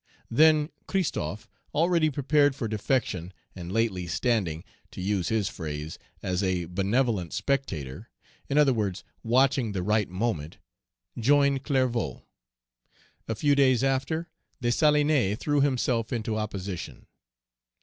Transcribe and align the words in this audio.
Then 0.31 0.69
Christophe, 0.87 1.47
already 1.75 2.09
prepared 2.09 2.55
for 2.55 2.67
defection, 2.67 3.33
and 3.55 3.71
lately 3.71 4.07
standing, 4.07 4.63
to 4.89 4.99
use 4.99 5.29
his 5.29 5.47
phrase, 5.47 5.99
as 6.23 6.41
a 6.41 6.65
benevolent 6.65 7.33
spectator, 7.33 8.09
in 8.49 8.57
other 8.57 8.73
words, 8.73 9.03
watching 9.21 9.73
the 9.73 9.83
right 9.83 10.09
moment, 10.09 10.57
joined 11.19 11.61
Clervaux. 11.63 12.23
A 13.27 13.35
few 13.35 13.53
days 13.53 13.83
after, 13.83 14.27
Dessalines 14.59 15.37
threw 15.37 15.61
himself 15.61 16.11
into 16.11 16.35
opposition. 16.35 17.05